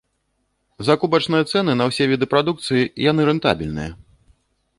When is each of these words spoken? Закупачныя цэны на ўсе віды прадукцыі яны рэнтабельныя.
Закупачныя 0.87 1.43
цэны 1.53 1.71
на 1.81 1.87
ўсе 1.91 2.03
віды 2.13 2.25
прадукцыі 2.33 2.89
яны 3.09 3.21
рэнтабельныя. 3.33 3.91